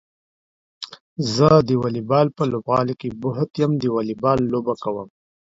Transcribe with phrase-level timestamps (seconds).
[1.33, 5.07] زه د واليبال په لوبغالي کې بوخت يم د واليبال لوبه کوم.